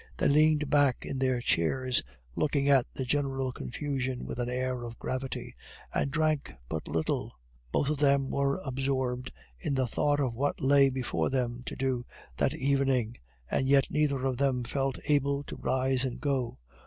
They 0.17 0.27
leaned 0.27 0.67
back 0.71 1.05
in 1.05 1.19
their 1.19 1.41
chairs, 1.41 2.01
looking 2.35 2.67
at 2.67 2.87
the 2.91 3.05
general 3.05 3.51
confusion 3.51 4.25
with 4.25 4.39
an 4.39 4.49
air 4.49 4.81
of 4.83 4.97
gravity, 4.97 5.53
and 5.93 6.09
drank 6.09 6.51
but 6.67 6.87
little; 6.87 7.35
both 7.71 7.87
of 7.87 7.97
them 7.97 8.31
were 8.31 8.59
absorbed 8.65 9.31
in 9.59 9.75
the 9.75 9.85
thought 9.85 10.19
of 10.19 10.33
what 10.33 10.59
lay 10.59 10.89
before 10.89 11.29
them 11.29 11.61
to 11.67 11.75
do 11.75 12.03
that 12.37 12.55
evening, 12.55 13.17
and 13.51 13.67
yet 13.67 13.91
neither 13.91 14.25
of 14.25 14.37
them 14.37 14.63
felt 14.63 14.97
able 15.05 15.43
to 15.43 15.55
rise 15.57 16.03
and 16.03 16.19
go. 16.19 16.57